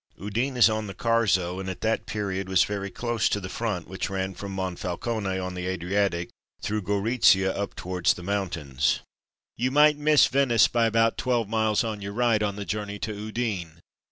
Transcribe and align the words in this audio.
Udine 0.19 0.57
is 0.57 0.67
on 0.67 0.87
the 0.87 0.95
Carso, 0.95 1.59
and 1.59 1.69
at 1.69 1.81
that 1.81 2.07
period 2.07 2.49
was 2.49 2.63
very 2.63 2.89
close 2.89 3.29
to 3.29 3.39
the 3.39 3.47
front, 3.49 3.87
which 3.87 4.09
ran 4.09 4.33
from 4.33 4.51
Montfalcone 4.51 5.37
on 5.39 5.53
the 5.53 5.67
Adriatic, 5.67 6.31
through 6.59 6.81
Goritzia 6.81 7.51
up 7.55 7.75
towards 7.75 8.15
the 8.15 8.23
mountains. 8.23 9.01
You 9.57 9.69
miss 9.69 10.25
Venice 10.25 10.67
by 10.67 10.87
about 10.87 11.19
twelve 11.19 11.47
miles 11.47 11.83
on 11.83 12.01
your 12.01 12.13
right, 12.13 12.41
on 12.41 12.55
the 12.55 12.65
journey 12.65 12.97
to 12.97 13.13
Udine. 13.13 13.79